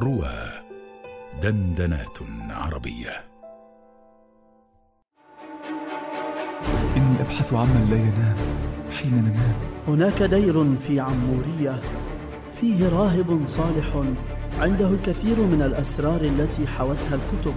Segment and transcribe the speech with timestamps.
[0.00, 0.34] روى
[1.42, 2.18] دندنات
[2.50, 3.24] عربية.
[6.96, 8.36] إني أبحث عمن لا ينام
[8.98, 9.54] حين ننام
[9.88, 11.80] هناك دير في عمورية.
[12.52, 14.02] فيه راهب صالح
[14.58, 17.54] عنده الكثير من الأسرار التي حوتها الكتب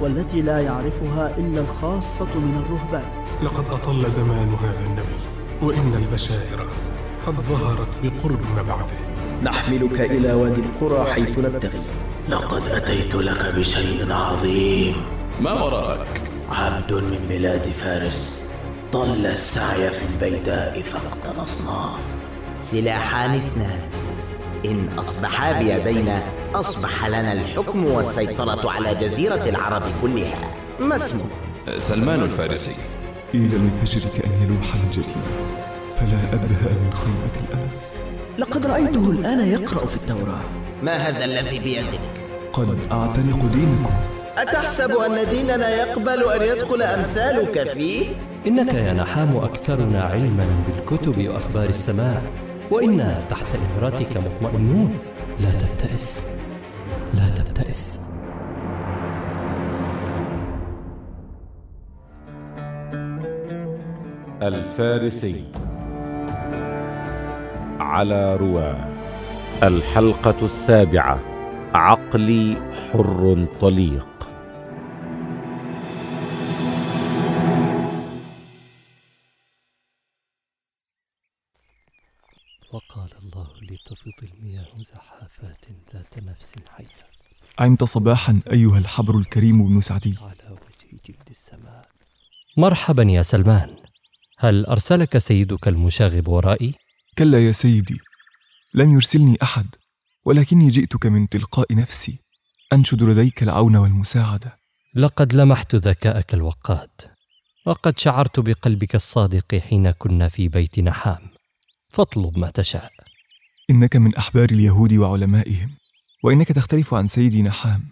[0.00, 3.24] والتي لا يعرفها إلا الخاصة من الرهبان.
[3.42, 5.20] لقد أطل زمان هذا النبي
[5.62, 6.66] وإن البشائر
[7.26, 9.09] قد ظهرت بقرب مبعثه.
[9.42, 11.82] نحملك إلى وادي القرى حيث نبتغي.
[12.28, 14.94] لقد أتيت لك بشيء عظيم.
[15.40, 16.20] ما وراءك؟
[16.50, 18.42] عبد من بلاد فارس.
[18.92, 21.90] ضل السعي في البيداء فاقتنصناه
[22.54, 23.80] سلاحان اثنان.
[24.64, 26.22] إن أصبحا بيدينا
[26.54, 30.54] أصبح لنا الحكم والسيطرة على جزيرة العرب كلها.
[30.80, 31.24] ما اسمه؟
[31.78, 32.80] سلمان الفارسي.
[33.34, 35.24] إذا لفجر كأن يلوح من جديد
[35.94, 37.69] فلا أبدأ من خيمة الأمل.
[38.40, 40.40] لقد رأيته الآن يقرأ في التوراة.
[40.82, 42.00] ما هذا الذي بيدك؟
[42.52, 43.94] قد أعتنق دينكم.
[44.38, 48.06] أتحسب أن ديننا يقبل أن يدخل أمثالك فيه؟
[48.46, 52.22] إنك يا نحام أكثرنا علما بالكتب وأخبار السماء
[52.70, 54.98] وإنا تحت إمرتك مطمئنون.
[55.40, 56.32] لا تبتئس.
[57.14, 58.08] لا تبتئس.
[64.42, 65.44] الفارسي.
[67.90, 68.76] على رواه
[69.62, 71.20] الحلقة السابعة
[71.74, 74.06] عقلي حر طليق.
[82.72, 86.86] وقال الله لتفض المياه زحافات ذات نفس حية.
[87.58, 90.14] عمت صباحا أيها الحبر الكريم بن سعدي.
[90.22, 91.88] على وجه جلد السماء.
[92.56, 93.76] مرحبا يا سلمان.
[94.38, 96.74] هل أرسلك سيدك المشاغب ورائي؟
[97.20, 98.00] كلا يا سيدي
[98.74, 99.66] لم يرسلني أحد
[100.24, 102.18] ولكني جئتك من تلقاء نفسي
[102.72, 104.56] أنشد لديك العون والمساعدة.
[104.94, 106.90] لقد لمحت ذكاءك الوقاد
[107.66, 111.30] وقد شعرت بقلبك الصادق حين كنا في بيت نحام.
[111.92, 112.92] فاطلب ما تشاء.
[113.70, 115.70] إنك من أحبار اليهود وعلمائهم
[116.24, 117.88] وإنك تختلف عن سيدي نحام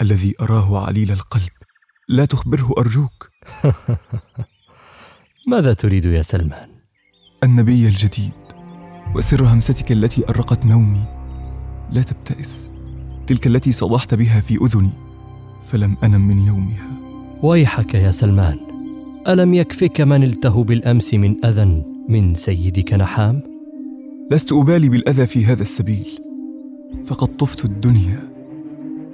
[0.00, 1.52] الذي أراه عليل القلب.
[2.08, 3.30] لا تخبره أرجوك.
[5.52, 6.68] ماذا تريد يا سلمان؟
[7.44, 8.37] النبي الجديد.
[9.16, 11.04] وسر همستك التي أرقت نومي.
[11.92, 12.68] لا تبتئس.
[13.26, 14.90] تلك التي صدحت بها في أذني.
[15.68, 16.88] فلم أنم من يومها.
[17.42, 18.58] ويحك يا سلمان.
[19.28, 23.42] ألم يكفك ما نلته بالأمس من أذى من سيدك نحام؟
[24.30, 26.20] لست أبالي بالأذى في هذا السبيل.
[27.06, 28.28] فقد طفت الدنيا.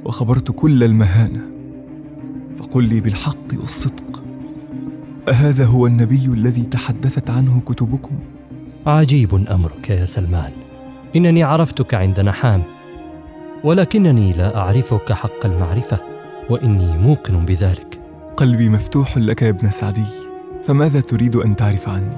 [0.05, 1.41] وخبرت كل المهانة.
[2.57, 4.23] فقل لي بالحق والصدق.
[5.29, 8.19] أهذا هو النبي الذي تحدثت عنه كتبكم؟
[8.87, 10.53] عجيب أمرك يا سلمان
[11.17, 12.63] إنني عرفتك عند نحام
[13.65, 15.99] ولكنني لا أعرفك حق المعرفة
[16.51, 18.01] وإني موقن بذلك
[18.37, 20.05] قلبي مفتوح لك يا ابن سعدي
[20.63, 22.17] فماذا تريد أن تعرف عني؟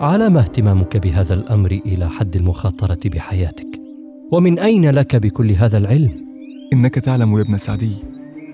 [0.00, 3.80] على ما اهتمامك بهذا الأمر إلى حد المخاطرة بحياتك
[4.32, 6.10] ومن أين لك بكل هذا العلم؟
[6.72, 7.92] إنك تعلم يا ابن سعدي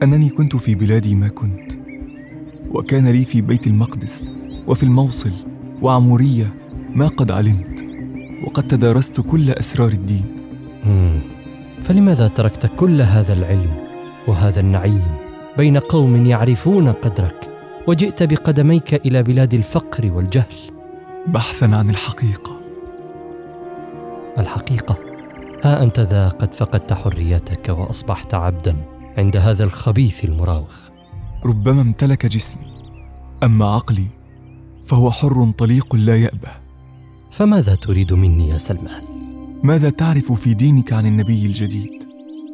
[0.02, 1.72] أنني كنت في بلادي ما كنت
[2.70, 4.30] وكان لي في بيت المقدس
[4.66, 5.32] وفي الموصل
[5.82, 6.63] وعمورية
[6.94, 7.84] ما قد علمت
[8.44, 10.24] وقد تدارست كل أسرار الدين.
[10.84, 11.20] مم.
[11.82, 13.70] فلماذا تركت كل هذا العلم
[14.26, 15.02] وهذا النعيم
[15.56, 17.50] بين قوم يعرفون قدرك
[17.86, 20.54] وجئت بقدميك إلى بلاد الفقر والجهل؟
[21.26, 22.60] بحثا عن الحقيقة.
[24.38, 24.98] الحقيقة؟
[25.64, 28.76] ها أنت ذا قد فقدت حريتك وأصبحت عبدا
[29.18, 30.74] عند هذا الخبيث المراوغ.
[31.46, 32.66] ربما امتلك جسمي
[33.42, 34.06] أما عقلي
[34.84, 36.63] فهو حر طليق لا يأبه.
[37.34, 39.02] فماذا تريد مني يا سلمان؟
[39.62, 41.90] ماذا تعرف في دينك عن النبي الجديد؟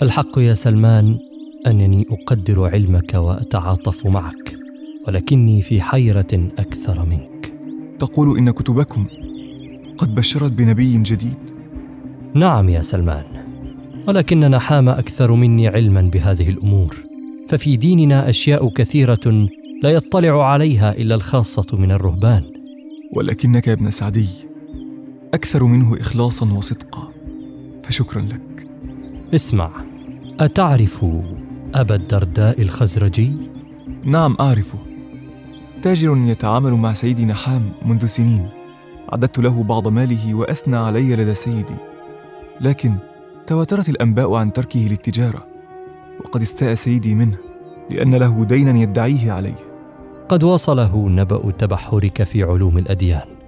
[0.03, 1.19] الحق يا سلمان
[1.67, 4.57] أنني أقدر علمك وأتعاطف معك
[5.09, 7.53] ولكني في حيرة أكثر منك
[7.99, 9.07] تقول إن كتبكم
[9.99, 11.39] قد بشرت بنبي جديد
[12.35, 13.25] نعم يا سلمان
[14.09, 16.97] ولكن نحام أكثر مني علما بهذه الأمور
[17.49, 19.49] ففي ديننا أشياء كثيرة
[19.83, 22.43] لا يطلع عليها إلا الخاصة من الرهبان
[23.17, 24.50] ولكنك يا ابن سعدي
[25.35, 27.09] أكثر منه إخلاصا وصدقا.
[27.83, 28.67] فشكرا لك.
[29.35, 29.71] اسمع
[30.41, 31.07] أتعرف
[31.75, 33.33] أبا الدرداء الخزرجي؟
[34.05, 34.79] نعم أعرفه.
[35.83, 38.49] تاجر يتعامل مع سيدي نحام منذ سنين.
[39.13, 41.77] عددت له بعض ماله وأثنى علي لدى سيدي.
[42.61, 42.95] لكن
[43.47, 45.47] تواترت الأنباء عن تركه للتجارة.
[46.25, 47.37] وقد استاء سيدي منه
[47.91, 49.59] لأن له دينا يدعيه عليه.
[50.29, 53.40] قد وصله نبأ تبحرك في علوم الأديان.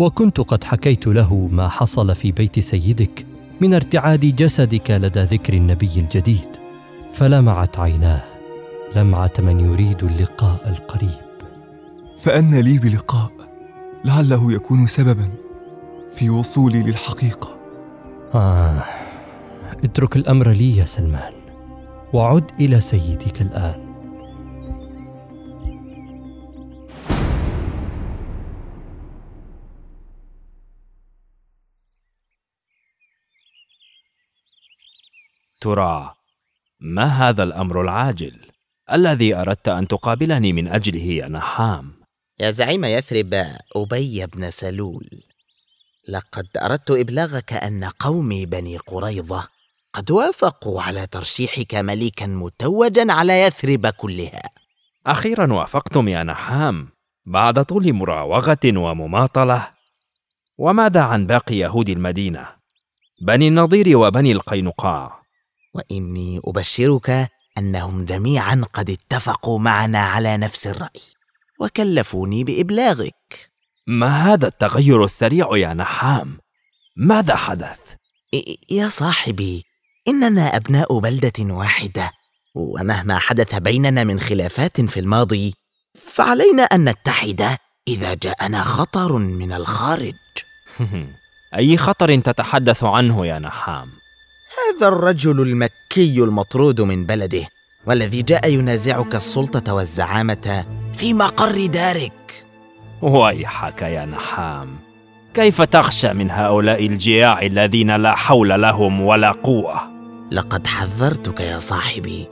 [0.00, 3.26] وكنت قد حكيت له ما حصل في بيت سيدك
[3.60, 6.48] من ارتعاد جسدك لدى ذكر النبي الجديد
[7.12, 8.22] فلمعت عيناه
[8.96, 11.20] لمعه من يريد اللقاء القريب.
[12.18, 13.32] فأن لي بلقاء
[14.04, 15.30] لعله يكون سببا
[16.10, 17.56] في وصولي للحقيقة.
[18.34, 18.82] آه
[19.84, 21.32] اترك الأمر لي يا سلمان
[22.12, 23.89] وعد إلى سيدك الآن.
[35.60, 36.14] ترى
[36.80, 38.40] ما هذا الأمر العاجل؟
[38.92, 41.92] الذي أردت أن تقابلني من أجله يا نحام.
[42.40, 43.46] يا زعيم يثرب
[43.76, 45.08] أبي بن سلول
[46.08, 49.48] لقد أردت إبلاغك أن قومي بني قريظة
[49.92, 54.42] قد وافقوا على ترشيحك ملكا متوجا على يثرب كلها.
[55.06, 56.88] أخيرا وافقتم يا نحام
[57.26, 59.70] بعد طول مراوغة ومماطلة.
[60.58, 62.48] وماذا عن باقي يهود المدينة؟
[63.22, 65.19] بني النضير وبني القينقاع.
[65.74, 67.28] وإني أبشرك
[67.58, 71.00] أنهم جميعا قد اتفقوا معنا على نفس الرأي
[71.60, 73.50] وكلفوني بإبلاغك.
[73.86, 76.38] ما هذا التغير السريع يا نحام؟
[76.96, 77.94] ماذا حدث؟
[78.70, 79.64] يا صاحبي
[80.08, 82.10] إننا أبناء بلدة واحدة
[82.54, 85.54] ومهما حدث بيننا من خلافات في الماضي
[85.94, 87.56] فعلينا أن نتحد
[87.88, 90.14] إذا جاءنا خطر من الخارج.
[91.56, 93.99] أي خطر تتحدث عنه يا نحام؟
[94.58, 97.42] هذا الرجل المكي المطرود من بلده
[97.86, 100.64] والذي جاء ينازعك السلطة والزعامة
[100.94, 102.46] في مقر دارك.
[103.02, 104.76] ويحك يا نحام.
[105.34, 109.80] كيف تخشى من هؤلاء الجياع الذين لا حول لهم ولا قوة؟
[110.30, 112.28] لقد حذرتك يا صاحبي.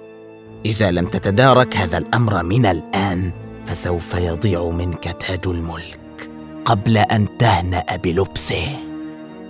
[0.66, 3.32] إذا لم تتدارك هذا الأمر من الآن
[3.64, 6.00] فسوف يضيع منك تاج الملك
[6.64, 8.76] قبل أن تهنأ بلبسه.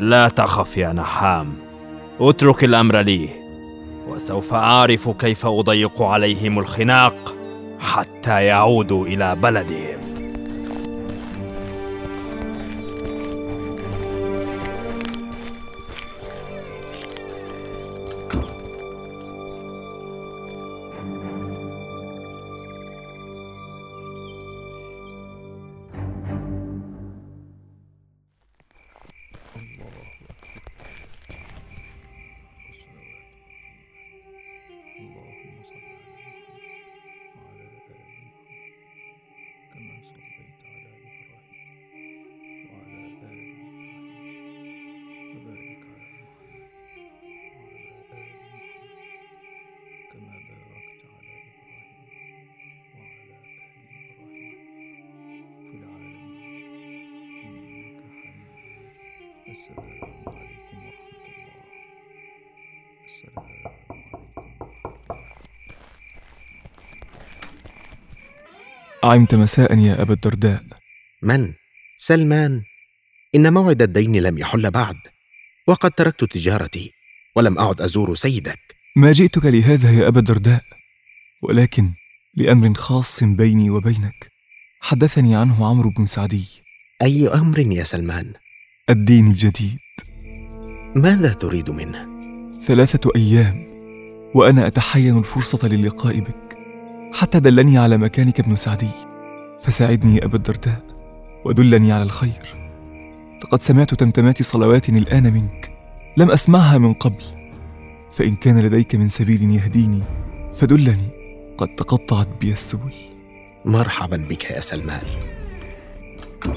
[0.00, 1.67] لا تخف يا نحام.
[2.20, 3.28] اترك الأمر لي
[4.08, 7.34] وسوف أعرف كيف أضيق عليهم الخناق
[7.80, 9.97] حتى يعودوا إلى بلدهم.
[59.68, 61.64] السلام عليكم ورحمة الله.
[63.04, 63.44] السلام
[69.04, 70.64] عمت مساء يا أبا الدرداء.
[71.22, 71.52] من؟
[71.96, 72.62] سلمان.
[73.34, 74.96] إن موعد الدين لم يحل بعد
[75.66, 76.92] وقد تركت تجارتي
[77.36, 78.60] ولم أعد أزور سيدك.
[78.96, 80.62] ما جئتك لهذا يا أبا الدرداء؟
[81.42, 81.92] ولكن
[82.34, 84.32] لأمر خاص بيني وبينك
[84.80, 86.46] حدثني عنه عمرو بن سعدي.
[87.02, 88.32] أي أمر يا سلمان؟
[88.90, 89.78] الدين الجديد.
[90.94, 92.06] ماذا تريد منه؟
[92.66, 93.66] ثلاثة أيام
[94.34, 96.58] وأنا أتحين الفرصة للقاء بك
[97.12, 98.90] حتى دلني على مكانك ابن سعدي.
[99.62, 100.82] فساعدني يا أبا الدرداء
[101.44, 102.56] ودلني على الخير.
[103.44, 105.70] لقد سمعت تمتمات صلوات الآن منك
[106.16, 107.24] لم أسمعها من قبل.
[108.12, 110.02] فإن كان لديك من سبيل يهديني
[110.54, 111.08] فدلني
[111.58, 112.92] قد تقطعت بي السبل.
[113.64, 115.06] مرحبا بك يا سلمان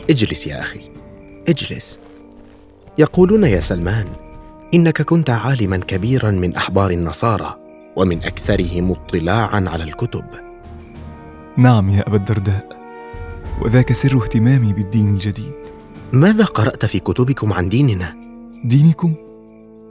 [0.10, 0.82] اجلس يا أخي
[1.50, 2.00] اجلس.
[3.02, 4.06] يقولون يا سلمان
[4.74, 7.58] إنك كنت عالما كبيرا من أحبار النصارى
[7.96, 10.26] ومن أكثرهم اطلاعا على الكتب.
[11.58, 12.68] نعم يا أبا الدرداء
[13.62, 15.54] وذاك سر اهتمامي بالدين الجديد.
[16.14, 18.16] ماذا قرأت في كتبكم عن ديننا؟
[18.64, 19.14] دينكم؟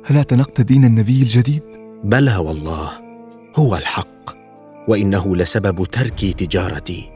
[0.04, 1.62] هل اعتنقت دين النبي الجديد؟
[2.04, 2.90] بلى والله
[3.56, 4.36] هو الحق
[4.88, 7.10] وإنه لسبب تركي تجارتي.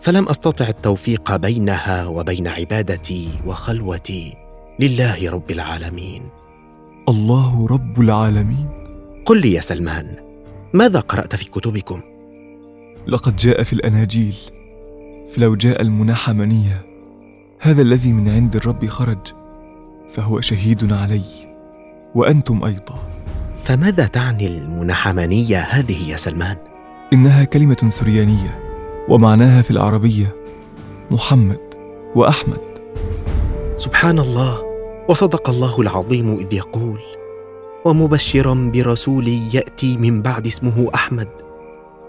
[0.00, 4.45] فلم أستطع التوفيق بينها وبين عبادتي وخلوتي.
[4.78, 6.22] لله رب العالمين.
[7.08, 8.68] الله رب العالمين.
[9.24, 10.16] قل لي يا سلمان
[10.72, 12.00] ماذا قرأت في كتبكم؟
[13.06, 14.34] لقد جاء في الأناجيل
[15.34, 16.86] فلو جاء المنحمنيه
[17.60, 19.18] هذا الذي من عند الرب خرج
[20.08, 21.24] فهو شهيد علي
[22.14, 22.98] وأنتم أيضا.
[23.64, 26.56] فماذا تعني المنحمنيه هذه يا سلمان؟
[27.12, 28.58] إنها كلمة سريانية
[29.08, 30.34] ومعناها في العربية
[31.10, 31.60] محمد
[32.14, 32.60] وأحمد.
[33.76, 34.65] سبحان الله
[35.08, 37.00] وصدق الله العظيم إذ يقول
[37.84, 41.28] ومبشرا برسول يأتي من بعد اسمه أحمد.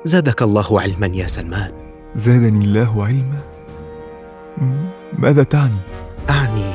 [0.03, 1.71] زادك الله علما يا سلمان.
[2.15, 3.41] زادني الله علما.
[5.13, 5.77] ماذا تعني؟
[6.29, 6.73] أعني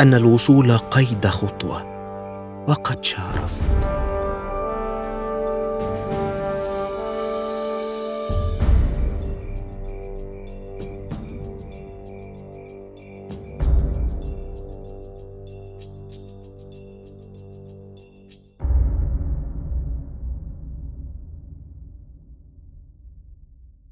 [0.00, 1.82] أن الوصول قيد خطوة
[2.68, 3.99] وقد شارفت.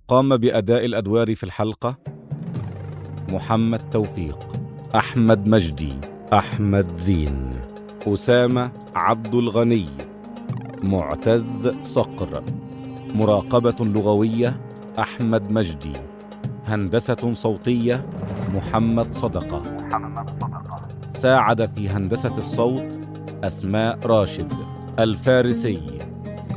[0.09, 1.99] قام بأداء الأدوار في الحلقة
[3.33, 4.39] محمد توفيق
[4.97, 5.93] أحمد مجدي
[6.33, 7.51] أحمد زين
[8.07, 9.87] أسامة عبد الغني
[10.83, 12.45] معتز صقر
[13.15, 14.61] مراقبة لغوية
[14.99, 15.93] أحمد مجدي
[16.67, 18.07] هندسة صوتية
[18.55, 19.63] محمد صدقة.
[21.11, 23.01] ساعد في هندسة الصوت
[23.45, 24.53] أسماء راشد
[24.99, 25.99] الفارسي.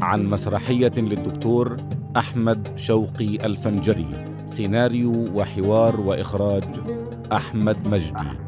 [0.01, 1.77] عن مسرحية للدكتور
[2.17, 4.25] أحمد شوقي الفنجري.
[4.45, 6.63] سيناريو وحوار وإخراج
[7.31, 8.40] أحمد مجدي.